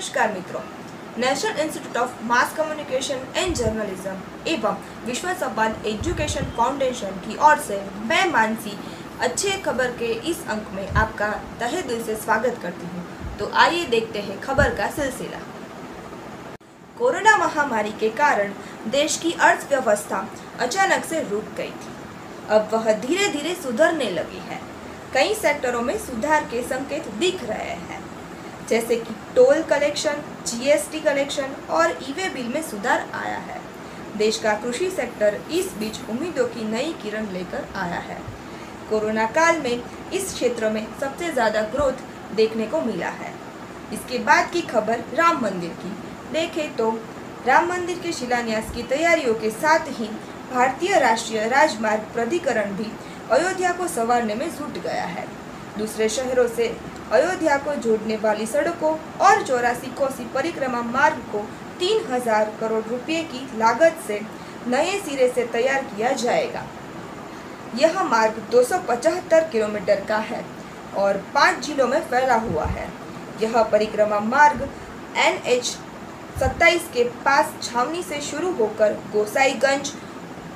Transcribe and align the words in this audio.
नमस्कार 0.00 0.32
मित्रों। 0.32 0.60
National 1.20 1.58
institute 1.60 1.96
of 1.96 2.22
mass 2.24 2.54
communication 2.56 3.26
and 3.36 3.54
journalism 3.56 4.12
एवं 4.50 4.76
विश्व 5.06 5.28
संवाद 5.32 5.86
एजुकेशन 5.86 6.44
फाउंडेशन 6.56 7.18
की 7.26 7.36
ओर 7.38 7.58
से 7.58 7.80
मैं 8.06 8.24
मानसी, 8.30 8.72
अच्छे 9.20 9.50
खबर 9.58 9.90
के 9.98 10.06
इस 10.30 10.46
अंक 10.48 10.70
में 10.74 10.88
आपका 10.88 11.28
तहे 11.60 11.82
दिल 11.82 12.02
से 12.04 12.16
स्वागत 12.16 12.58
करती 12.62 12.86
हूँ। 12.86 13.36
तो 13.38 13.50
आइए 13.54 13.84
देखते 13.86 14.20
हैं 14.20 14.40
खबर 14.40 14.74
का 14.74 14.90
सिलसिला। 14.90 15.42
कोरोना 16.98 17.36
महामारी 17.36 17.92
के 18.00 18.10
कारण 18.16 18.54
देश 18.90 19.18
की 19.18 19.32
अर्थव्यवस्था 19.32 20.26
अचानक 20.60 21.04
से 21.04 21.20
रुक 21.30 21.54
गई 21.56 21.70
थी। 21.70 21.94
अब 22.50 22.70
वह 22.72 22.92
धीरे 23.00 23.28
धीरे 23.28 23.54
सुधरने 23.54 24.10
लगी 24.10 24.44
है। 24.48 24.60
कई 25.14 25.34
सेक्टरों 25.36 25.82
में 25.82 25.98
सुधार 25.98 26.44
के 26.44 26.62
संकेत 26.68 27.08
दिख 27.18 27.44
रहे 27.44 27.74
हैं। 27.82 27.98
जैसे 28.70 28.96
कि 28.96 29.14
टोल 29.36 29.62
कलेक्शन 29.70 30.22
जीएसटी 30.46 31.00
कलेक्शन 31.00 31.54
और 31.70 31.98
ईवे 32.08 32.28
बिल 32.28 32.48
में 32.48 32.62
सुधार 32.62 33.06
आया 33.14 33.38
है। 33.38 33.58
देश 34.18 34.38
का 34.38 34.52
कृषि 34.54 34.90
सेक्टर 34.90 35.40
इस 35.52 35.72
बीच 35.78 35.98
उम्मीदों 36.10 36.44
की 36.48 36.64
नई 36.66 36.92
किरण 37.02 37.26
लेकर 37.32 37.66
आया 37.76 37.98
है। 38.00 38.18
कोरोना 38.90 39.26
काल 39.30 39.58
में 39.58 39.82
इस 40.12 40.32
क्षेत्र 40.34 40.70
में 40.70 40.86
सबसे 41.00 41.32
ज़्यादा 41.32 41.62
ग्रोथ 41.72 42.02
देखने 42.36 42.66
को 42.66 42.80
मिला 42.80 43.08
है। 43.20 43.32
इसके 43.92 44.18
बाद 44.24 44.50
की 44.52 44.60
खबर 44.64 45.04
राम 45.14 45.42
मंदिर 45.42 45.70
की। 45.78 45.90
देखें 46.32 46.76
तो 46.76 46.90
राम 47.46 47.68
मंदिर 47.68 47.98
के 47.98 48.12
शिलान्यास 48.12 48.70
की 48.74 48.82
तैयारियों 48.88 49.34
के 49.34 49.50
साथ 49.50 49.88
ही 49.90 50.06
भारतीय 50.52 50.98
राष्ट्रीय 50.98 51.48
राजमार्ग 51.48 52.12
प्राधिकरण 52.14 52.76
भी 52.76 52.90
अयोध्या 53.32 53.72
को 53.72 53.86
संवारने 53.88 54.34
में 54.34 54.48
जुट 54.50 54.82
गया 54.82 55.04
है। 55.06 55.26
दूसरे 55.78 56.08
शहरों 56.08 56.46
से 56.48 56.66
अयोध्या 57.12 57.56
को 57.58 57.74
जोड़ने 57.76 58.16
वाली 58.16 58.46
सड़कों 58.46 58.92
और 59.20 59.42
चौरासी 59.42 59.86
कोसी 59.94 60.24
परिक्रमा 60.34 60.82
मार्ग 60.82 61.16
को 61.32 61.38
तीन 61.80 62.04
हज़ार 62.12 62.52
करोड़ 62.60 62.82
रुपए 62.84 63.22
की 63.32 63.40
लागत 63.58 63.96
से 64.06 64.20
नए 64.68 64.98
सिरे 65.00 65.28
से 65.28 65.46
तैयार 65.46 65.82
किया 65.86 66.12
जाएगा। 66.14 66.64
यह 67.76 68.02
मार्ग 68.04 68.40
275 68.52 69.50
किलोमीटर 69.52 70.04
का 70.04 70.18
है 70.30 70.44
और 70.98 71.16
पाँच 71.34 71.66
जिलों 71.66 71.86
में 71.88 72.00
फैला 72.00 72.34
हुआ 72.40 72.64
है। 72.66 72.88
यह 73.42 73.62
परिक्रमा 73.62 74.20
मार्ग 74.20 74.68
एन 75.18 75.42
एच 75.48 75.64
सत्ताईस 76.40 76.88
के 76.94 77.04
पास 77.24 77.54
छावनी 77.62 78.02
से 78.02 78.20
शुरू 78.20 78.52
होकर 78.54 78.92
गोसाईगंज 79.12 79.92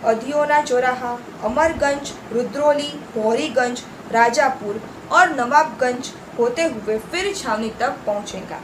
अधियोना 0.05 0.61
चौराहा, 0.62 1.19
अमरगंज, 1.45 2.12
रुद्रोली, 2.33 2.92
भौरीगंज, 3.14 3.83
राजापुर 4.12 4.81
और 5.12 5.34
नवाबगंज 5.36 6.12
होते 6.39 6.63
हुए 6.65 6.99
फिर 7.01 7.33
छावनी 7.35 7.71
तक 7.81 7.97
पहुंचेगा। 8.07 8.61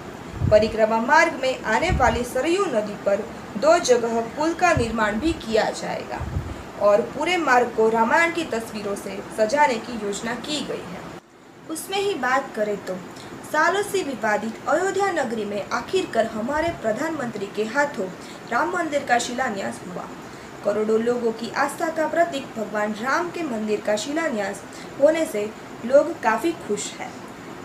परिक्रमा 0.50 0.98
मार्ग 1.02 1.38
में 1.42 1.62
आने 1.66 1.90
वाली 1.98 2.24
सरयू 2.24 2.64
नदी 2.66 2.94
पर 3.06 3.24
दो 3.58 3.78
जगह 3.84 4.20
पुल 4.36 4.54
का 4.54 4.72
निर्माण 4.74 5.18
भी 5.20 5.32
किया 5.42 5.70
जाएगा 5.72 6.20
और 6.80 7.00
पूरे 7.12 7.36
मार्ग 7.38 7.72
को 7.76 7.88
रामायण 7.88 8.32
की 8.34 8.44
तस्वीरों 8.52 8.94
से 8.96 9.18
सजाने 9.38 9.74
की 9.76 9.92
योजना 10.04 10.34
की 10.36 10.60
गई 10.66 10.84
है। 10.86 11.08
उसमें 11.70 11.98
ही 11.98 12.14
बात 12.16 12.52
करें 12.56 12.76
तो 12.84 12.94
सालों 13.52 13.82
से 13.82 14.02
विवादित 14.02 14.68
अयोध्या 14.68 15.10
नगरी 15.12 15.44
में 15.44 15.68
आखिरकार 15.72 16.26
हमारे 16.28 16.68
प्रधानमंत्री 16.82 17.46
के 17.56 17.64
हाथों 17.66 18.06
राम 18.52 18.72
मंदिर 18.72 19.04
का 19.04 19.18
शिलान्यास 19.18 19.80
हुआ। 19.86 20.08
करोड़ों 20.64 21.00
लोगों 21.00 21.32
की 21.32 21.50
आस्था 21.58 21.88
का 21.96 22.06
प्रतीक 22.08 22.46
भगवान 22.56 22.92
राम 22.94 23.30
के 23.30 23.42
मंदिर 23.44 23.80
का 23.80 23.96
शिलान्यास 23.96 24.62
होने 25.00 25.24
से 25.24 25.48
लोग 25.86 26.12
काफ़ी 26.22 26.52
खुश 26.66 26.90
हैं। 26.92 27.12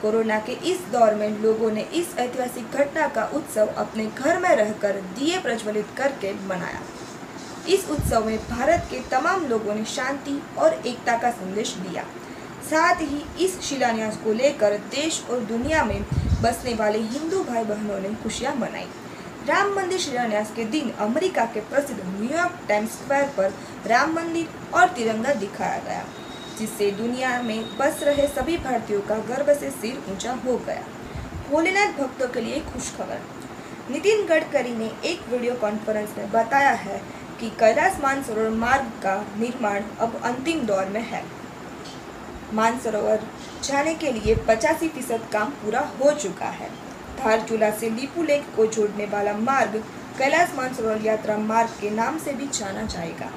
कोरोना 0.05 0.37
के 0.39 0.51
इस 0.69 0.79
दौर 0.91 1.13
में 1.15 1.39
लोगों 1.41 1.69
ने 1.71 1.81
इस 1.95 2.07
ऐतिहासिक 2.17 2.71
घटना 2.71 3.07
का 3.07 3.23
उत्सव 3.33 3.67
अपने 3.77 4.05
घर 4.07 4.39
में 4.39 4.49
रहकर 4.49 4.99
दिए 5.15 5.37
प्रज्वलित 5.41 5.85
करके 5.97 6.33
मनाया। 6.47 6.81
इस 7.69 7.87
उत्सव 7.89 8.25
में 8.25 8.37
भारत 8.49 8.85
के 8.91 8.99
तमाम 9.11 9.45
लोगों 9.45 9.75
ने 9.75 9.85
शांति 9.85 10.41
और 10.57 10.73
एकता 10.73 11.17
का 11.17 11.31
संदेश 11.31 11.73
दिया। 11.77 12.03
साथ 12.69 13.01
ही 13.01 13.23
इस 13.45 13.59
शिलान्यास 13.61 14.17
को 14.17 14.33
लेकर 14.33 14.77
देश 14.91 15.21
और 15.29 15.39
दुनिया 15.45 15.83
में 15.83 16.01
बसने 16.41 16.73
वाले 16.73 16.99
हिंदू 17.07 17.43
भाई 17.43 17.63
बहनों 17.63 17.99
ने 17.99 18.13
खुशियाँ 18.23 18.55
मनाई। 18.55 18.87
राम 19.47 19.73
मंदिर 19.75 19.99
शिलान्यास 19.99 20.51
के 20.55 20.65
दिन 20.65 20.91
अमेरिका 20.99 21.45
के 21.45 21.61
प्रसिद्ध 21.71 21.99
न्यूयॉर्क 22.05 22.59
टाइम्स 22.67 22.91
स्क्वायर 22.91 23.33
पर 23.37 23.53
राम 23.87 24.13
मंदिर 24.13 24.77
और 24.77 24.87
तिरंगा 24.89 25.33
दिखाया 25.41 25.79
गया। 25.79 26.05
जिससे 26.59 26.89
दुनिया 26.91 27.41
में 27.41 27.77
बस 27.77 28.03
रहे 28.03 28.27
सभी 28.27 28.57
भारतीयों 28.57 29.01
का 29.01 29.15
गर्व 29.27 29.53
से 29.53 29.69
सिर 29.71 30.03
ऊँचा 30.11 30.33
हो 30.45 30.57
गया। 30.57 30.83
भोलेनाथ 31.49 31.93
भक्तों 31.93 32.27
के 32.27 32.41
लिए 32.41 32.59
खुशखबर। 32.63 33.19
नितिन 33.91 34.25
गडकरी 34.25 34.75
ने 34.75 34.91
एक 35.05 35.27
वीडियो 35.29 35.55
कॉन्फ्रेंस 35.55 36.13
में 36.17 36.31
बताया 36.31 36.71
है 36.83 37.01
कि 37.39 37.49
कैलाश 37.59 37.99
मानसरोवर 38.01 38.49
मार्ग 38.49 38.91
का 39.03 39.15
निर्माण 39.37 39.83
अब 39.99 40.21
अंतिम 40.23 40.65
दौर 40.65 40.85
में 40.85 41.01
है। 41.01 41.23
मानसरोवर 42.53 43.27
जाने 43.63 43.93
के 43.95 44.11
लिए 44.11 44.35
पचासी 44.47 44.87
फ़ीसद 44.87 45.27
काम 45.33 45.49
पूरा 45.61 45.79
हो 45.99 46.11
चुका 46.13 46.49
है। 46.51 46.69
धारचूला 47.17 47.69
से 47.71 47.89
लीपू 47.89 48.23
लेक 48.23 48.45
को 48.55 48.65
जोड़ने 48.67 49.05
वाला 49.05 49.33
मार्ग 49.37 49.75
कैलाश 50.17 50.53
मानसरोवर 50.55 51.01
यात्रा 51.01 51.37
मार्ग 51.37 51.69
के 51.81 51.89
नाम 51.89 52.17
से 52.17 52.33
भी 52.33 52.47
जाना 52.53 52.85
जाएगा। 52.87 53.31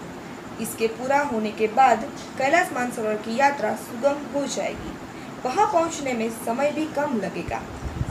इसके 0.60 0.86
पूरा 0.88 1.20
होने 1.24 1.50
के 1.52 1.66
बाद 1.74 2.04
कैलाश 2.38 2.72
मानसरोवर 2.72 3.16
की 3.16 3.36
यात्रा 3.36 3.74
सुगम 3.78 4.24
हो 4.34 4.46
जाएगी। 4.46 4.96
वहाँ 5.44 5.66
पहुँचने 5.72 6.12
में 6.12 6.28
समय 6.44 6.70
भी 6.72 6.84
कम 6.94 7.20
लगेगा। 7.20 7.60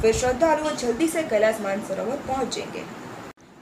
फिर 0.01 0.13
श्रद्धालु 0.13 0.75
जल्दी 0.77 1.07
से 1.07 1.23
कैलाश 1.23 1.59
मानसरोवर 1.61 2.23
पहुँचेंगे। 2.27 2.83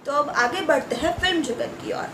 तो 0.06 0.12
अब 0.14 0.30
आगे 0.38 0.62
बढ़ते 0.62 0.96
हैं 0.96 1.18
फ़िल्म 1.20 1.42
जगत 1.42 1.78
की 1.84 1.92
ओर। 1.94 2.10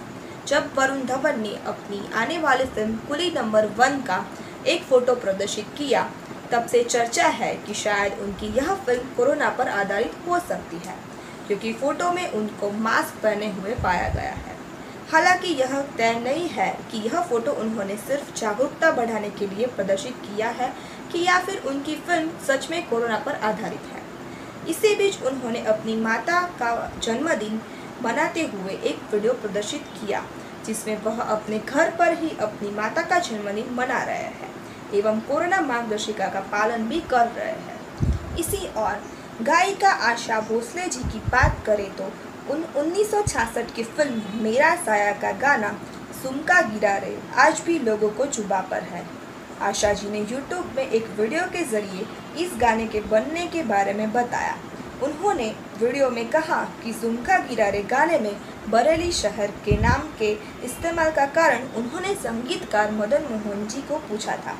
जब 0.48 0.70
वरुण 0.76 1.04
धवन 1.06 1.40
ने 1.40 1.56
अपनी 1.68 2.02
आने 2.16 2.38
वाली 2.40 2.66
फ़िल्म 2.66 2.96
कुली 3.08 3.30
नंबर 3.32 3.66
वन 3.78 4.02
का 4.02 4.26
एक 4.68 4.84
फ़ोटो 4.84 5.16
प्रदर्शित 5.16 5.66
किया, 5.78 6.10
तब 6.52 6.66
से 6.68 6.84
चर्चा 6.84 7.28
है 7.30 7.54
कि 7.58 7.74
शायद 7.74 8.20
उनकी 8.20 8.48
यह 8.58 8.74
फ़िल्म 8.86 9.14
कोरोना 9.18 9.50
पर 9.50 9.68
आधारित 9.70 10.16
हो 10.28 10.40
सकती 10.40 10.78
है, 10.88 10.96
क्योंकि 11.48 11.74
फ़ोटो 11.74 12.12
में 12.12 12.28
उनको 12.30 12.72
मास्क 12.80 13.22
पहने 13.24 13.52
हुए 13.52 13.76
पाया 13.84 14.10
गया 14.10 14.32
है। 14.32 14.51
हालाँकि 15.12 15.48
यह 15.54 15.82
तय 15.98 16.14
नहीं 16.20 16.48
है 16.50 16.70
कि 16.92 16.98
यह 16.98 17.20
फ़ोटो 17.22 17.52
उन्होंने 17.62 17.96
सिर्फ़ 17.98 18.34
जागरूकता 18.36 18.92
बढ़ाने 18.92 19.30
के 19.30 19.48
लिए 19.48 19.66
प्रदर्शित 19.68 20.16
किया 20.18 20.50
है 20.52 20.72
कि 21.12 21.24
या 21.26 21.40
फिर 21.40 21.64
उनकी 21.68 21.96
फ़िल्म 22.08 22.30
सच 22.48 22.70
में 22.72 22.88
कोरोना 22.90 23.18
पर 23.18 23.36
आधारित 23.42 23.90
है। 23.94 24.02
इसी 24.70 24.96
बीच 24.96 25.22
उन्होंने 25.24 25.64
अपनी 25.66 25.96
माता 25.98 26.42
का 26.60 26.72
जन्मदिन 27.04 27.60
मनाते 28.04 28.42
हुए 28.46 28.74
एक 28.74 29.14
वीडियो 29.14 29.34
प्रदर्शित 29.34 29.84
किया, 29.98 30.24
जिसमें 30.66 31.02
वह 31.04 31.22
अपने 31.22 31.60
घर 31.60 31.90
पर 31.90 32.18
ही 32.18 32.30
अपनी 32.42 32.72
माता 32.72 33.02
का 33.02 33.20
जन्मदिन 33.20 33.74
मना 33.74 34.02
रहे 34.04 34.18
हैं 34.18 34.50
एवं 34.94 35.20
कोरोना 35.20 35.62
मार्गदर्शिका 35.62 36.28
का 36.28 36.40
पालन 36.52 36.88
भी 36.88 37.02
कर 37.10 37.28
रहे 37.28 37.52
हैं। 37.52 38.38
इसी 38.38 38.66
और 38.78 39.04
गायिका 39.44 39.92
आशा 40.10 40.40
भोसले 40.50 40.88
जी 40.88 41.04
की 41.04 41.20
बात 41.30 41.64
करें 41.66 41.90
तो 41.96 42.12
उन 42.50 42.64
1966 42.78 43.72
की 43.72 43.84
फ़िल्म 43.84 44.42
मेरा 44.44 44.76
साया 44.76 45.12
का 45.22 45.32
गाना 45.40 45.70
सुमका 46.22 46.62
गिरा 46.62 46.96
रे 46.98 47.18
आज 47.40 47.62
भी 47.66 47.78
लोगों 47.80 48.10
को 48.10 48.26
जुबा 48.28 48.60
पर 48.72 48.84
है। 48.84 49.06
आशा 49.62 49.92
जी 49.94 50.10
ने 50.10 50.20
यूट्यूब 50.22 50.72
में 50.76 50.84
एक 50.84 51.08
वीडियो 51.20 51.42
के 51.48 51.64
ज़रिए 51.66 52.06
इस 52.44 52.52
गाने 52.62 52.88
के 52.88 53.02
बनने 53.12 53.46
के 53.48 53.64
बारे 53.64 53.94
में 53.94 54.12
बताया। 54.14 54.56
उन्होंने 55.04 55.50
वीडियो 55.82 56.10
में 56.10 56.28
कहा 56.30 56.64
कि 56.84 56.94
सुमका 56.94 57.38
गिरा 57.48 57.68
रे 57.70 57.82
गाने 57.92 58.18
में 58.20 58.36
बरेली 58.70 59.12
शहर 59.12 59.52
के 59.66 59.78
नाम 59.82 60.08
के 60.20 60.32
इस्तेमाल 60.66 61.12
का 61.12 61.26
कारण 61.36 61.68
उन्होंने 61.78 62.14
संगीतकार 62.16 62.92
मदन 62.92 63.28
मोहन 63.32 63.68
जी 63.68 63.82
को 63.82 63.98
पूछा 64.10 64.36
था। 64.38 64.56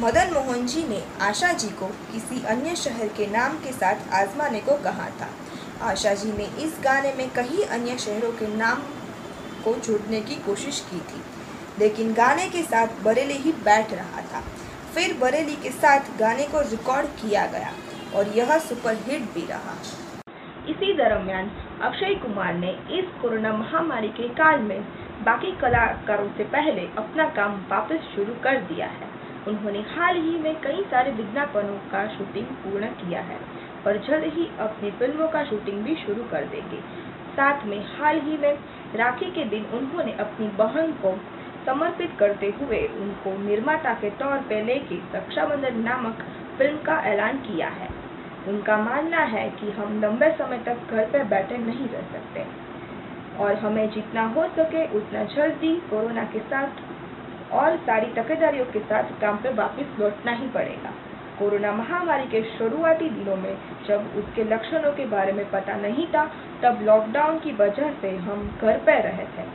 मदन 0.00 0.32
मोहन 0.34 0.66
जी 0.66 0.86
ने 0.88 1.02
आशा 1.20 1.52
जी 1.52 1.68
को 1.78 1.86
किसी 2.12 2.44
अन्य 2.46 2.74
शहर 2.76 3.08
के 3.16 3.26
नाम 3.26 3.58
के 3.58 3.72
साथ 3.72 4.12
आजमाने 4.14 4.60
को 4.60 4.76
कहा 4.82 5.08
था। 5.20 5.28
आशा 5.82 6.12
जी 6.14 6.32
ने 6.32 6.44
इस 6.62 6.78
गाने 6.84 7.12
में 7.14 7.28
कई 7.30 7.62
अन्य 7.64 7.96
शहरों 7.98 8.30
के 8.32 8.46
नाम 8.56 8.78
को 9.64 9.74
जोड़ने 9.78 10.20
की 10.20 10.34
कोशिश 10.36 10.80
की 10.90 10.98
थी, 11.00 11.20
लेकिन 11.78 12.12
गाने 12.14 12.48
के 12.48 12.62
साथ 12.62 13.02
बरेली 13.04 13.34
ही 13.34 13.52
बैठ 13.64 13.92
रहा 13.92 14.22
था। 14.22 14.40
फिर 14.94 15.16
बरेली 15.18 15.54
के 15.56 15.70
साथ 15.70 16.00
गाने 16.18 16.46
को 16.46 16.60
रिकॉर्ड 16.60 17.06
किया 17.20 17.46
गया 17.46 17.70
और 18.14 18.28
यह 18.28 18.58
सुपरहिट 18.58 19.22
भी 19.34 19.46
रहा। 19.46 19.74
इसी 20.68 20.92
दरमियान 20.92 21.50
अक्षय 21.82 22.14
कुमार 22.14 22.54
ने 22.54 22.70
इस 22.98 23.04
कोरोना 23.22 23.52
महामारी 23.52 24.08
के 24.08 24.28
काल 24.34 24.60
में 24.60 24.80
बाकी 25.24 25.52
कलाकारों 25.60 26.28
से 26.28 26.44
पहले 26.44 26.86
अपना 26.98 27.28
काम 27.36 27.54
वापस 27.70 28.10
शुरू 28.14 28.34
कर 28.34 28.60
दिया 28.64 28.86
है। 28.86 29.08
उन्होंने 29.48 29.78
हाल 29.78 30.16
ही 30.16 30.38
में 30.38 30.54
कई 30.60 30.82
सारे 30.90 31.10
विज्ञापनों 31.12 31.78
का 31.90 32.06
शूटिंग 32.16 32.46
पूर्ण 32.46 32.86
किया 32.96 33.20
है। 33.20 33.38
और 33.86 33.98
जल्द 33.98 34.24
ही 34.24 34.48
अपनी 34.58 34.90
फ़िल्मों 34.90 35.28
का 35.28 35.44
शूटिंग 35.44 35.82
भी 35.84 35.94
शुरू 35.94 36.22
कर 36.22 36.44
देंगे। 36.44 36.80
साथ 37.36 37.66
में 37.66 37.84
हाल 37.98 38.20
ही 38.20 38.36
में 38.36 38.58
राखी 38.94 39.30
के 39.30 39.44
दिन 39.44 39.64
उन्होंने 39.64 40.12
अपनी 40.12 40.48
बहन 40.48 40.92
को 40.92 41.16
समर्पित 41.66 42.10
करते 42.18 42.54
हुए 42.60 42.86
उनको 43.00 43.38
निर्माता 43.38 43.92
के 43.94 44.10
तौर 44.10 44.38
पर 44.38 44.64
लेके 44.64 44.96
रक्षाबंधन 45.18 45.78
नामक 45.78 46.22
फ़िल्म 46.58 46.78
का 46.78 46.98
ऐलान 47.04 47.38
किया 47.38 47.68
है। 47.68 47.88
उनका 48.48 48.76
मानना 48.78 49.18
है 49.18 49.50
कि 49.50 49.70
हम 49.70 50.00
लंबे 50.02 50.30
समय 50.30 50.58
तक 50.58 50.90
घर 50.90 51.04
पर 51.04 51.24
बैठे 51.24 51.58
नहीं 51.58 51.88
रह 51.88 52.02
सकते। 52.12 52.44
और 53.38 53.54
हमें 53.54 53.90
जितना 53.90 54.26
हो 54.26 54.46
सके 54.48 54.84
उतना 54.96 55.24
जल्दी 55.24 55.74
कोरोना 55.90 56.24
के 56.24 56.38
साथ 56.38 56.80
और 57.52 57.76
सारी 57.76 58.06
तकेदारियों 58.06 58.64
के 58.64 58.80
साथ 58.80 59.20
काम 59.20 59.36
पर 59.36 59.54
वापस 59.54 60.00
लौटना 60.00 60.32
ही 60.32 60.48
पड़ेगा। 60.48 60.92
कोरोना 61.38 61.72
महामारी 61.74 62.26
के 62.28 62.42
शुरुआती 62.48 63.08
दिनों 63.10 63.36
में 63.36 63.54
जब 63.88 64.12
उसके 64.18 64.44
लक्षणों 64.46 64.92
के 64.92 65.06
बारे 65.08 65.32
में 65.32 65.44
पता 65.50 65.76
नहीं 65.78 66.06
था, 66.08 66.24
तब 66.62 66.82
लॉकडाउन 66.84 67.38
की 67.38 67.52
वजह 67.54 67.92
से 68.00 68.16
हम 68.18 68.50
घर 68.60 68.78
पर 68.86 69.02
रहे 69.02 69.26
थे। 69.36 69.46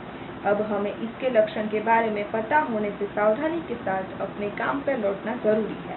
अब 0.44 0.60
हमें 0.70 0.90
इसके 0.92 1.30
लक्षण 1.30 1.68
के 1.68 1.80
बारे 1.82 2.10
में 2.10 2.24
पता 2.30 2.58
होने 2.62 2.90
से 2.90 3.06
सावधानी 3.08 3.60
के 3.68 3.74
साथ 3.76 4.20
अपने 4.22 4.50
काम 4.58 4.80
पर 4.80 4.98
लौटना 4.98 5.36
ज़रूरी 5.44 5.78
है, 5.84 5.96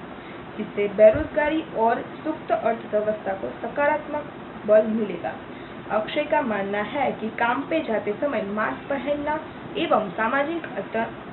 जिससे 0.57 0.87
बेरोजगारी 0.95 1.63
और 1.77 2.01
सुप्त 2.23 2.51
अर्थव्यवस्था 2.53 3.33
को 3.33 3.49
सकारात्मक 3.61 4.31
बल 4.67 4.87
मिलेगा। 4.93 5.33
अक्षय 5.91 6.23
का 6.31 6.41
मानना 6.43 6.81
है 6.87 7.11
कि 7.11 7.29
काम 7.39 7.61
पे 7.69 7.79
जाते 7.83 8.13
समय 8.21 8.41
मास्क 8.53 8.89
पहनना 8.89 9.39
एवं 9.77 10.09
सामाजिक 10.13 10.67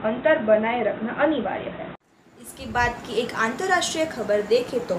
अंतर 0.05 0.39
बनाए 0.47 0.83
रखना 0.83 1.23
अनिवार्य 1.23 1.71
है। 1.73 1.94
इसके 2.45 2.65
बाद 2.73 2.97
की 3.07 3.15
एक 3.21 3.31
अंतर्राष्ट्रीय 3.35 4.05
खबर 4.07 4.41
देखें 4.49 4.81
तो 4.87 4.95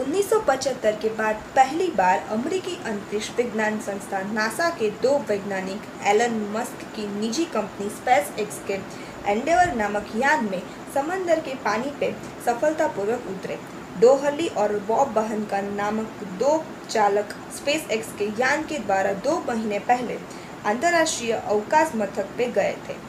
1975 0.00 0.98
के 1.02 1.08
बाद 1.18 1.36
पहली 1.56 1.86
बार 1.96 2.18
अमेरिकी 2.32 2.74
अंतरिक्ष 2.86 3.30
विज्ञान 3.36 3.78
संस्थान 3.80 4.32
नासा 4.34 4.68
के 4.70 4.90
दो 5.02 5.16
वैज्ञानिक, 5.28 5.80
एलन 6.06 6.36
मस्क 6.56 6.84
की 6.96 7.06
निजी 7.20 7.44
कंपनी 7.54 7.88
स्पेस 7.90 8.32
एक्स 8.40 8.60
के 8.68 8.78
एंडेवर 9.26 9.74
नामक 9.76 10.12
यान 10.16 10.44
में 10.44 10.60
समंदर 10.94 11.40
के 11.40 11.54
पानी 11.64 11.90
पे 12.00 12.12
सफलतापूर्वक 12.46 13.26
उतरे। 13.30 13.58
डोहली 14.00 14.48
और 14.56 14.78
बॉब 14.88 15.12
बहन 15.14 15.44
का 15.44 15.60
नामक 15.62 16.24
दो 16.40 16.64
चालक 16.90 17.34
स्पेस 17.56 17.90
एक्स 17.92 18.12
के 18.18 18.32
यान 18.40 18.66
के 18.66 18.78
द्वारा 18.80 19.12
दो 19.24 19.42
महीने 19.48 19.78
पहले 19.88 20.18
अंतर्राष्ट्रीय 20.66 21.32
अवकाश 21.32 21.92
मथक 21.96 22.36
पे 22.38 22.52
गए 22.52 22.76
थे। 22.88 23.07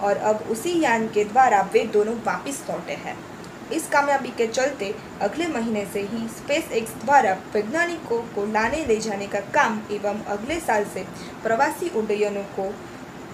और 0.00 0.16
अब 0.28 0.44
उसी 0.50 0.78
यान 0.80 1.06
के 1.08 1.24
द्वारा 1.24 1.60
वे 1.72 1.84
दोनों 1.92 2.14
वापस 2.24 2.64
लौटे 2.70 2.94
हैं। 3.04 3.16
इस 3.72 3.88
कामयाबी 3.88 4.28
के 4.28 4.46
चलते 4.46 4.94
अगले 5.22 5.46
महीने 5.48 5.84
से 5.86 6.00
ही 6.02 6.26
स्पेस 6.28 6.70
एक्स 6.72 6.94
द्वारा 7.04 7.32
वैज्ञानिकों 7.54 8.20
को 8.34 8.44
लाने 8.52 8.84
ले 8.84 8.96
जाने 8.98 9.26
का 9.26 9.40
काम 9.54 9.80
एवं 9.92 10.22
अगले 10.28 10.58
साल 10.60 10.84
से 10.94 11.04
प्रवासी 11.42 11.88
उड्डयनों 11.96 12.44
को 12.54 12.72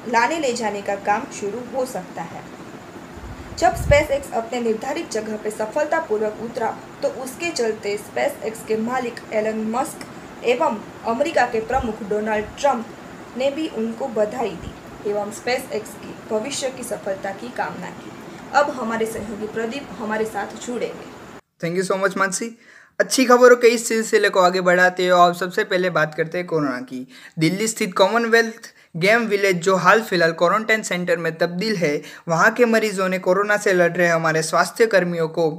लाने 0.09 0.39
ले 0.39 0.53
जाने 0.53 0.83
का 0.83 0.95
काम 1.05 1.31
शुरू 1.33 1.61
हो 1.75 1.85
सकता 1.87 2.23
है। 2.25 2.43
जब 3.59 3.75
स्पेस 3.77 4.11
एक्स 4.11 4.33
अपने 4.33 4.61
निर्धारित 4.61 5.11
जगह 5.13 5.37
पर 5.37 5.51
सफलतापूर्वक 5.53 6.43
उतरा 6.45 6.75
तो 7.03 7.09
उसके 7.23 7.51
चलते 7.53 7.97
स्पेस 7.99 8.43
एक्स 8.45 8.65
के 8.69 8.77
मालिक 8.83 9.21
एलन 9.33 9.65
मस्क 9.71 10.07
एवं 10.47 10.81
अमेरिका 11.07 11.47
के 11.47 11.61
प्रमुख 11.67 12.03
डोनाल्ड 12.09 12.57
ट्रंप 12.59 12.87
ने 13.39 13.51
भी 13.51 13.69
उनको 13.77 14.09
बधाई 14.17 14.51
दी। 14.57 14.74
एवं 15.07 15.31
स्पेस 15.33 15.73
एक्स 15.73 15.91
की 15.95 16.15
भविष्य 16.31 16.71
की 16.71 16.83
सफलता 16.83 17.31
की 17.31 17.49
कामना 17.49 17.91
की। 17.93 18.11
अब 18.55 18.71
हमारे 18.71 19.07
सहयोगी 19.07 19.47
प्रदीप 19.47 19.89
हमारे 19.99 20.25
साथ 20.25 20.57
जुड़ेंगे। 20.67 21.13
Thank 21.63 21.77
you 21.77 21.83
so 21.83 21.97
much 21.97 22.17
Mansi 22.17 22.57
अच्छी 23.01 23.25
खबरों 23.25 23.57
के 23.57 23.69
इस 23.69 23.87
सिलसिले 23.89 24.29
को 24.29 24.41
आगे 24.41 24.61
बढ़ाते 24.61 25.07
हो 25.09 25.19
और 25.19 25.35
सबसे 25.35 25.65
पहले 25.65 25.91
बात 25.91 26.15
करते 26.15 26.39
हैं 26.39 26.47
कोरोना 26.47 26.81
की। 26.81 27.07
दिल्ली 27.39 27.69
स्थित 27.69 27.95
कॉमनवेल्थ 27.95 28.73
गेम 28.97 29.25
विलेज 29.27 29.57
जो 29.63 29.77
हाल 29.77 30.03
फ़िलहाल 30.03 30.33
क्वारंटाइन 30.33 30.83
सेंटर 30.83 31.17
में 31.17 31.35
तब्दील 31.39 31.77
है, 31.77 32.03
वहाँ 32.29 32.51
के 32.51 32.65
मरीजों 32.65 33.09
ने 33.09 33.19
कोरोना 33.19 33.57
से 33.57 33.73
लड़ 33.73 33.93
रहे 33.93 34.09
हमारे 34.09 34.43
स्वास्थ्य 34.43 34.87
कर्मियों 34.87 35.29
को 35.29 35.51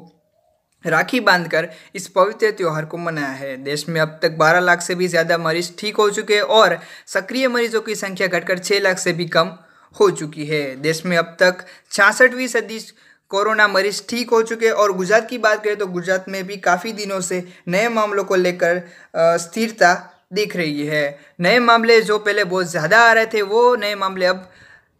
राखी 0.87 1.19
बांधकर 1.21 1.67
इस 1.95 2.07
पवित्र 2.09 2.51
त्यौहार 2.51 2.85
को 2.85 2.97
मनाया 2.99 3.29
है। 3.29 3.55
देश 3.63 3.87
में 3.89 3.99
अब 4.01 4.19
तक 4.21 4.37
12 4.37 4.59
लाख 4.61 4.81
से 4.81 4.95
भी 4.95 5.07
ज़्यादा 5.07 5.37
मरीज़ 5.39 5.71
ठीक 5.79 5.97
हो 5.97 6.09
चुके 6.09 6.35
हैं 6.35 6.41
और 6.53 6.77
सक्रिय 7.07 7.47
मरीजों 7.49 7.81
की 7.81 7.95
संख्या 7.95 8.27
घटकर 8.29 8.59
6 8.59 8.81
लाख 8.81 8.97
से 8.99 9.13
भी 9.13 9.25
कम 9.29 9.51
हो 9.95 10.09
चुकी 10.11 10.45
है। 10.45 10.63
देश 10.77 11.05
में 11.05 11.17
अब 11.17 11.35
तक 11.39 11.65
छियासठवीं 11.91 12.47
सदी 12.47 12.79
कोरोना 13.31 13.67
मरीज़ 13.67 14.01
ठीक 14.09 14.29
हो 14.29 14.41
चुके 14.43 14.65
हैं 14.65 14.73
और 14.73 14.91
गुजरात 14.93 15.29
की 15.29 15.37
बात 15.39 15.63
करें 15.63 15.77
तो 15.77 15.87
गुजरात 15.89 16.25
में 16.29 16.43
भी 16.47 16.57
काफ़ी 16.63 16.91
दिनों 16.93 17.19
से 17.21 17.43
नए 17.67 17.87
मामलों 17.91 18.23
को 18.23 18.35
लेकर 18.37 18.81
स्थिरता 19.39 19.93
दिख 20.33 20.55
रही 20.55 20.85
है। 20.87 21.17
नए 21.39 21.59
मामले 21.61 21.99
जो 22.01 22.17
पहले 22.19 22.43
बहुत 22.45 22.69
ज़्यादा 22.69 22.99
आ 22.99 23.11
रहे 23.11 23.25
थे, 23.25 23.41
वो 23.41 23.75
नए 23.75 23.95
मामले 23.95 24.25
अब 24.25 24.49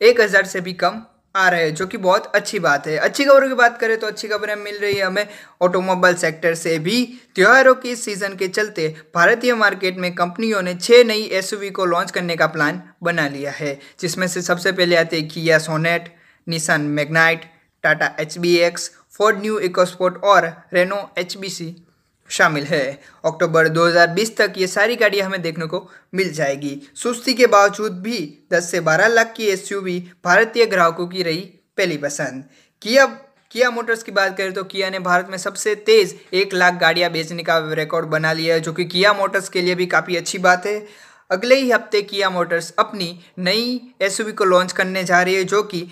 एक 0.01 0.21
हज़ार 0.21 0.45
से 0.45 0.61
भी 0.61 0.73
कम 0.75 1.01
आ 1.35 1.47
रहे 1.49 1.63
हैं, 1.63 1.73
जो 1.75 1.85
कि 1.87 1.97
बहुत 1.99 2.31
अच्छी 2.35 2.59
बात 2.59 2.87
है। 2.87 2.97
अच्छी 2.97 3.25
खबरों 3.25 3.47
की 3.47 3.53
बात 3.53 3.79
करें 3.79 3.97
तो 3.99 4.07
अच्छी 4.07 4.27
खबरें 4.27 4.55
मिल 4.55 4.77
रही 4.77 4.95
है। 4.95 5.05
हमें 5.05 5.27
ऑटोमोबाइल 5.61 6.15
सेक्टर 6.17 6.53
से 6.55 6.77
भी 6.79 7.03
त्योहारों 7.35 7.73
की 7.75 7.95
सीज़न 7.95 8.35
के 8.35 8.47
चलते 8.49 8.87
भारतीय 9.15 9.53
मार्केट 9.55 9.97
में 9.97 10.13
कंपनियों 10.15 10.61
ने 10.61 10.75
छः 10.75 11.03
नई 11.03 11.23
एसयूवी 11.33 11.69
को 11.69 11.85
लॉन्च 11.85 12.11
करने 12.11 12.35
का 12.35 12.47
प्लान 12.47 12.81
बना 13.03 13.27
लिया 13.27 13.51
है, 13.51 13.79
जिसमें 13.99 14.27
से 14.27 14.41
सबसे 14.41 14.71
पहले 14.71 14.95
आते 14.95 15.19
हैं 15.19 15.27
किया 15.27 15.59
Sonet 15.59 16.13
Nissan 16.47 16.81
Magnite 16.91 17.45
Tata 17.83 18.15
H 18.19 18.37
B 18.37 18.55
X 18.59 18.91
Ford 19.11 19.41
new 19.41 19.57
EcoSport 19.61 20.23
और 20.23 20.45
रेनो 20.73 21.09
एच 21.17 21.37
बी 21.37 21.49
सी 21.49 21.75
शामिल 22.29 22.63
है। 22.63 22.99
अक्टूबर 23.25 23.67
2020 23.67 24.35
तक 24.37 24.53
ये 24.57 24.67
सारी 24.67 24.95
गाड़ियाँ 24.95 25.25
हमें 25.25 25.41
देखने 25.41 25.65
को 25.65 25.89
मिल 26.13 26.31
जाएगी। 26.33 26.81
सुस्ती 26.95 27.33
के 27.33 27.47
बावजूद 27.47 28.01
भी 28.01 28.47
10 28.53 28.71
से 28.71 28.79
12 28.79 29.07
लाख 29.07 29.33
की 29.37 29.45
एसयूवी 29.45 29.99
भारतीय 30.25 30.65
ग्राहकों 30.65 31.07
की 31.07 31.23
रही 31.23 31.41
पहली 31.77 31.97
पसंद। 31.97 32.43
किया 32.81 33.05
किया 33.51 33.69
मोटर्स 33.71 34.03
की 34.03 34.11
बात 34.11 34.37
करें 34.37 34.53
तो 34.53 34.63
किया 34.63 34.89
ने 34.89 34.99
भारत 34.99 35.27
में 35.29 35.37
सबसे 35.37 35.75
तेज़ 35.75 36.13
एक 36.33 36.53
लाख 36.53 36.73
गाड़ियाँ 36.73 37.11
बेचने 37.11 37.43
का 37.43 37.57
रिकॉर्ड 37.73 38.05
बना 38.05 38.33
लिया 38.33 38.55
है, 38.55 38.61
जो 38.61 38.73
कि 38.73 38.85
किया 38.85 39.13
मोटर्स 39.13 39.49
के 39.49 39.61
लिए 39.61 39.75
भी 39.75 39.85
काफ़ी 39.85 40.15
अच्छी 40.15 40.37
बात 40.37 40.65
है। 40.65 40.85
अगले 41.31 41.55
ही 41.55 41.71
हफ़्ते 41.71 42.01
किया 42.01 42.29
मोटर्स 42.29 42.73
अपनी 42.79 43.19
नई 43.39 43.93
एसयूवी 44.01 44.31
को 44.31 44.45
लॉन्च 44.45 44.71
करने 44.71 45.03
जा 45.03 45.21
रही 45.21 45.35
है, 45.35 45.43
जो 45.43 45.63
कि 45.63 45.87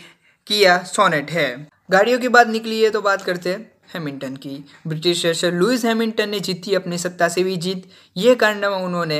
किया 0.47 0.77
सोनेट 0.83 1.31
है। 1.31 1.67
गाड़ियों 1.91 2.19
की 2.19 2.27
बात 2.27 2.47
निकली 2.47 2.81
है 2.81 2.89
तो 2.89 3.01
बात 3.01 3.21
करते 3.21 3.49
हैं। 3.49 3.72
हैमिल्टन 3.87 4.35
की। 4.35 4.63
ब्रिटिश 4.87 5.25
रेसर 5.25 5.53
लुइस 5.53 5.85
हैमिल्टन 5.85 6.29
ने 6.29 6.39
जीती 6.39 6.73
अपनी 6.75 6.97
सत्तासीवीं 6.97 7.57
जीत। 7.59 7.89
ये 8.17 8.35
कारनामा 8.35 8.77
उन्होंने 8.77 9.19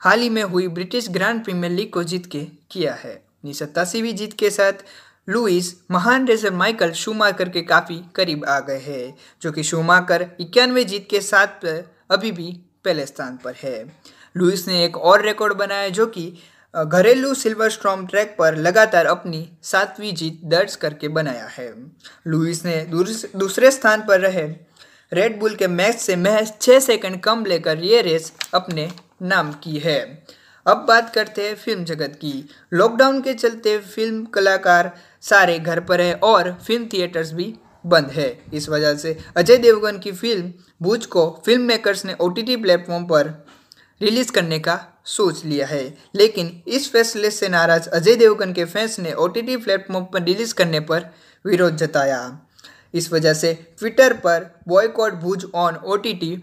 हाल 0.00 0.20
ही 0.20 0.28
में 0.30 0.42
हुई 0.42 0.68
ब्रिटिश 0.68 1.08
ग्रैंड 1.10 1.42
प्रीमियर 1.44 1.72
लीग 1.72 1.90
को 1.90 2.02
जीत 2.02 2.26
के 2.26 2.44
किया 2.70 2.94
है। 2.94 3.14
अपनी 3.14 3.54
सत्तासीवीं 3.54 4.14
जीत 4.14 4.32
के 4.32 4.50
साथ 4.50 4.84
लुइस 5.28 5.74
महान 5.90 6.26
रेसर 6.26 6.52
माइकल 6.52 6.92
शूमाकर 6.92 7.48
के 7.48 7.62
काफ़ी 7.62 8.00
करीब 8.14 8.44
आ 8.44 8.58
गए 8.60 8.78
हैं, 8.78 9.14
जो 9.42 9.52
कि 9.52 9.62
शूमाकर 9.62 10.26
इक्यानवे 10.40 10.84
जीत 10.84 11.06
के 11.10 11.20
साथ 11.20 11.66
अभी 12.10 12.32
भी 12.32 12.50
पहले 12.84 13.06
स्थान 13.06 13.38
पर 13.44 13.54
है। 13.62 13.84
लुइस 14.36 14.66
ने 14.68 14.84
एक 14.84 14.96
और 14.96 15.24
रिकॉर्ड 15.26 15.54
बनाया, 15.54 15.88
जो 15.88 16.06
कि 16.06 16.32
घरेलू 16.74 17.32
सिल्वर 17.34 17.70
स्ट्रॉम 17.70 18.06
ट्रैक 18.06 18.34
पर 18.38 18.56
लगातार 18.56 19.06
अपनी 19.06 19.48
सातवीं 19.62 20.12
जीत 20.14 20.40
दर्ज 20.44 20.74
करके 20.76 21.08
बनाया 21.08 21.46
है। 21.46 21.72
लुइस 22.26 22.64
ने 22.64 22.76
दूसरे 23.36 23.70
स्थान 23.70 24.02
पर 24.08 24.20
रहे। 24.20 24.46
रेड 25.12 25.38
बुल 25.40 25.54
के 25.54 25.66
मैच 25.66 25.96
से 25.96 26.16
महज 26.16 26.52
छः 26.60 26.78
सेकंड 26.80 27.20
कम 27.20 27.44
लेकर 27.44 27.78
ये 27.78 28.02
रेस 28.02 28.32
अपने 28.54 28.88
नाम 29.22 29.52
की 29.54 29.78
है। 29.78 30.00
अब 30.66 30.84
बात 30.88 31.12
करते 31.14 31.46
हैं 31.48 31.54
फ़िल्म 31.54 31.84
जगत 31.84 32.18
की। 32.20 32.48
लॉकडाउन 32.72 33.20
के 33.22 33.34
चलते 33.34 33.78
फ़िल्म 33.78 34.24
कलाकार 34.24 34.90
सारे 35.22 35.58
घर 35.58 35.80
पर 35.80 36.00
है 36.00 36.14
और 36.14 36.52
फ़िल्म 36.66 36.88
थिएटर्स 36.92 37.32
भी 37.32 37.54
बंद 37.86 38.10
है। 38.10 38.28
इस 38.54 38.68
वजह 38.68 38.94
से 38.94 39.16
अजय 39.36 39.56
देवगन 39.56 39.98
की 39.98 40.12
फ़िल्म, 40.12 40.52
भूज 40.82 41.06
को 41.06 41.30
फ़िल्म 41.46 41.62
मेकर्स 41.62 42.04
ने 42.04 42.16
ओ 42.20 42.28
टी 42.28 42.56
प्लेटफॉर्म 42.56 43.04
पर 43.04 43.36
रिलीज़ 44.00 44.32
करने 44.32 44.58
का 44.58 45.02
सोच 45.04 45.44
लिया 45.44 45.66
है। 45.66 45.98
लेकिन 46.14 46.62
इस 46.68 46.92
फैसले 46.92 47.30
से 47.30 47.48
नाराज़ 47.48 47.88
अजय 47.88 48.14
देवगन 48.14 48.52
के 48.52 48.64
फैंस 48.64 48.98
ने 48.98 49.12
ओ 49.12 49.28
टी 49.28 49.42
टी 49.42 49.56
प्लेटफॉर्म 49.56 50.04
पर 50.04 50.22
रिलीज़ 50.22 50.54
करने 50.54 50.80
पर 50.80 51.10
विरोध 51.46 51.76
जताया। 51.76 52.38
इस 52.94 53.12
वजह 53.12 53.34
से 53.34 53.54
ट्विटर 53.78 54.12
पर 54.12 54.60
boycott 54.68 55.12
Bhuj 55.12 55.46
on 55.54 55.76
O 55.76 55.96
T 55.96 56.14
T 56.14 56.36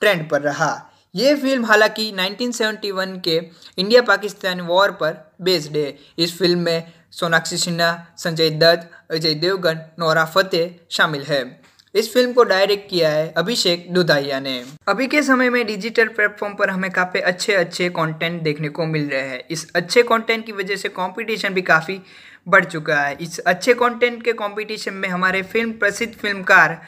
trend 0.00 0.30
पर 0.30 0.40
रहा। 0.40 0.90
ये 1.14 1.34
फ़िल्म 1.34 1.64
हालाँकि 1.64 2.12
1971 2.12 3.20
के 3.20 3.36
इंडिया 3.78 4.02
पाकिस्तान 4.02 4.60
वॉर 4.60 4.90
पर 4.90 5.32
बेस्ड 5.40 5.76
है। 5.76 5.98
इस 6.18 6.38
फ़िल्म 6.38 6.58
में 6.58 6.92
सोनाक्षी 7.10 7.56
सिन्हा, 7.56 8.06
संजय 8.18 8.50
दत्त, 8.50 8.90
अजय 9.10 9.34
देवगन, 9.34 9.80
नोरा 9.98 10.24
फतेह 10.24 10.74
शामिल 10.90 11.22
है। 11.22 11.67
इस 11.98 12.12
फ़िल्म 12.14 12.32
को 12.32 12.42
डायरेक्ट 12.44 12.88
किया 12.90 13.10
है 13.10 13.32
अभिषेक 13.36 13.86
दुधाइया 13.94 14.40
ने। 14.40 14.62
अभी 14.88 15.06
के 15.06 15.22
समय 15.22 15.50
में 15.50 15.66
डिजिटल 15.66 16.08
प्लेटफॉर्म 16.08 16.54
पर 16.54 16.70
हमें 16.70 16.90
काफ़ी 16.90 17.20
अच्छे 17.20 17.54
अच्छे 17.54 17.88
कंटेंट 17.88 18.42
देखने 18.42 18.68
को 18.68 18.86
मिल 18.86 19.08
रहे 19.08 19.28
हैं। 19.28 19.42
इस 19.50 19.66
अच्छे 19.74 20.02
कंटेंट 20.02 20.46
की 20.46 20.52
वजह 20.52 20.76
से 20.76 20.88
कंपटीशन 20.88 21.54
भी 21.54 21.62
काफ़ी 21.62 22.00
बढ़ 22.48 22.64
चुका 22.64 23.00
है। 23.00 23.16
इस 23.20 23.38
अच्छे 23.38 23.74
कंटेंट 23.74 24.22
के 24.24 24.32
कंपटीशन 24.32 24.94
में 24.94 25.08
हमारे 25.08 25.42
फ़िल्म 25.42 25.72
प्रसिद्ध 25.72 26.12
फिल्मकार 26.14 26.80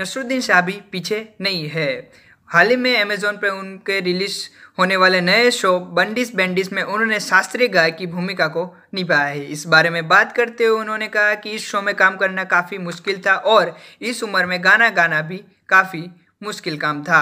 नसरुद्दीन 0.00 0.40
शाह 0.40 0.60
भी 0.60 0.80
पीछे 0.92 1.28
नहीं 1.40 1.68
है। 1.68 2.10
हाल 2.50 2.70
ही 2.70 2.76
में 2.76 3.00
अमेजोन 3.00 3.36
पर 3.36 3.48
उनके 3.48 3.98
रिलीज़ 4.00 4.36
होने 4.78 4.96
वाले 4.96 5.20
नए 5.20 5.50
शो 5.50 5.78
बंडिस 5.78 6.34
बैंडिस 6.36 6.72
में 6.72 6.82
उन्होंने 6.82 7.18
शास्त्रीय 7.20 7.68
गायक 7.68 7.96
की 7.96 8.06
भूमिका 8.06 8.46
को 8.48 8.64
निभाया 8.94 9.26
है। 9.26 9.44
इस 9.44 9.66
बारे 9.66 9.90
में 9.90 10.08
बात 10.08 10.32
करते 10.32 10.64
हुए 10.64 10.80
उन्होंने 10.80 11.08
कहा 11.08 11.34
कि 11.34 11.50
इस 11.50 11.66
शो 11.66 11.82
में 11.82 11.94
काम 11.94 12.16
करना 12.16 12.44
काफ़ी 12.44 12.78
मुश्किल 12.78 13.20
था 13.26 13.34
और 13.46 13.76
इस 14.02 14.22
उम्र 14.22 14.46
में 14.46 14.58
गाना 14.64 14.88
गाना 14.90 15.20
भी 15.22 15.42
काफ़ी 15.68 16.04
मुश्किल 16.42 16.78
काम 16.78 17.02
था। 17.04 17.20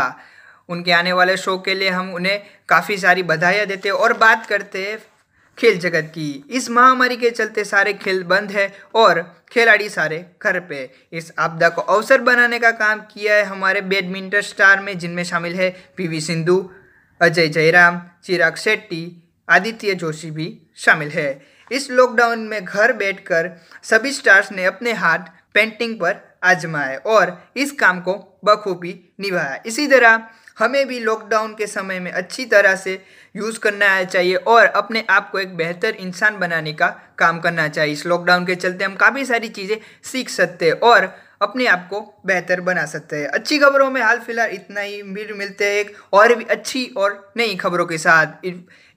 उनके 0.69 0.93
आने 0.93 1.13
वाले 1.13 1.37
शो 1.37 1.59
के 1.59 1.75
लिए 1.75 1.91
हम 1.91 2.15
उन्हें 2.15 2.43
काफ़ी 2.69 2.97
सारी 2.99 3.23
बधाइयाँ 3.23 3.67
देते 3.67 3.91
और 3.91 4.13
बात 4.19 4.47
करते 4.47 4.85
खेल 5.59 5.79
जगत 5.79 6.11
की। 6.15 6.45
इस 6.51 6.69
महामारी 6.71 7.17
के 7.17 7.31
चलते 7.31 7.65
सारे 7.65 7.93
खेल 7.93 8.23
बंद 8.25 8.51
है 8.51 8.73
और 8.95 9.21
खिलाड़ी 9.53 9.89
सारे 9.89 10.25
घर 10.43 10.59
पे 10.61 10.91
इस 11.13 11.33
आपदा 11.39 11.69
को 11.69 11.83
अवसर 11.83 12.21
बनाने 12.21 12.59
का 12.59 12.71
काम 12.71 13.01
किया 13.13 13.35
है 13.35 13.45
हमारे 13.45 13.81
बैडमिंटन 13.83 14.41
स्टार 14.41 14.81
में, 14.81 14.99
जिनमें 14.99 15.23
शामिल 15.25 15.55
है 15.55 15.71
पीवी 15.97 16.21
सिंधु, 16.21 16.59
अजय 17.21 17.49
जयराम, 17.49 18.01
चिराग 18.25 18.57
शेट्टी, 18.57 19.23
आदित्य 19.49 19.95
जोशी 19.95 20.31
भी 20.31 20.47
शामिल 20.77 21.09
है। 21.09 21.47
इस 21.71 21.91
लॉकडाउन 21.91 22.39
में 22.39 22.65
घर 22.65 22.93
बैठकर 22.93 23.51
सभी 23.83 24.13
स्टार्स 24.13 24.53
ने 24.53 24.65
अपने 24.65 24.93
हाथ 24.93 25.19
पेंटिंग 25.55 25.95
पर 25.95 26.17
आजमाए 26.45 26.97
और 26.97 27.39
इस 27.57 27.73
काम 27.73 28.01
को 28.01 28.15
बखूबी 28.45 28.93
निभाया। 29.21 29.63
इसी 29.67 29.87
तरह 29.87 30.29
हमें 30.59 30.87
भी 30.89 30.99
लॉकडाउन 31.01 31.55
के 31.55 31.67
समय 31.67 32.01
में 32.01 32.11
अच्छी 32.11 32.45
तरह 32.45 32.77
से 32.77 33.03
यूज़ 33.37 33.59
करना 33.59 34.03
चाहिए 34.05 34.35
और 34.37 34.67
अपने 34.67 35.05
आप 35.11 35.31
को 35.31 35.39
एक 35.39 35.57
बेहतर 35.57 35.95
इंसान 36.01 36.39
बनाने 36.39 36.73
का 36.73 36.89
काम 37.19 37.39
करना 37.41 37.69
चाहिए। 37.69 37.93
इस 37.93 38.07
लॉकडाउन 38.07 38.47
के 38.47 38.55
चलते 38.57 38.85
हम 38.85 38.95
काफ़ी 38.97 39.25
सारी 39.25 39.49
चीज़ें 39.51 39.77
सीख 40.05 40.29
सकते 40.29 40.67
हैं 40.67 40.81
और 40.83 41.15
अपने 41.43 41.67
आप 41.67 41.87
को 41.91 42.01
बेहतर 42.27 42.61
बना 42.61 42.85
सकते 42.87 43.17
हैं। 43.17 43.27
अच्छी 43.29 43.59
खबरों 43.59 43.91
में 43.91 44.01
हाल 44.03 44.19
फ़िलहाल 44.21 44.51
इतना 44.51 44.81
ही। 44.81 45.03
फिर 45.05 45.33
मिलते 45.35 45.65
हैं 45.65 45.75
एक 45.75 45.97
और 46.13 46.35
भी 46.35 46.45
अच्छी 46.47 46.85
और 46.97 47.33
नई 47.37 47.57
खबरों 47.57 47.87
के 47.87 47.99
साथ। 47.99 48.47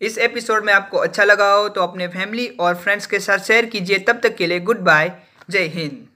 इस 0.01 0.17
एपिसोड 0.19 0.65
में 0.65 0.73
आपको 0.73 0.97
अच्छा 0.97 1.23
लगा 1.23 1.51
हो 1.53 1.67
तो 1.69 1.81
अपने 1.83 2.07
फैमिली 2.09 2.47
और 2.59 2.75
फ्रेंड्स 2.75 3.05
के 3.05 3.19
साथ 3.19 3.47
शेयर 3.47 3.65
कीजिए। 3.65 3.99
तब 3.99 4.19
तक 4.23 4.35
के 4.35 4.47
लिए 4.47 4.59
गुड 4.61 4.79
बाय 4.81 5.11
जय 5.49 5.67
हिंद। 5.75 6.08